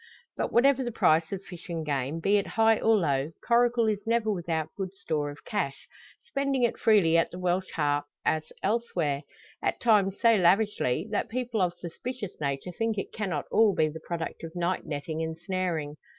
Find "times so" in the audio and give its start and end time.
9.79-10.33